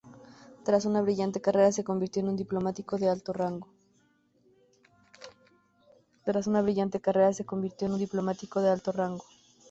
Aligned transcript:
Tras 0.63 0.85
una 0.85 1.03
brillante 1.03 1.41
carrera, 1.41 1.71
se 1.71 1.83
convirtió 1.83 2.23
en 2.23 2.29
un 2.29 2.35
diplomático 2.35 2.97
de 2.97 3.07
alto 3.07 3.33
rango. 3.33 3.67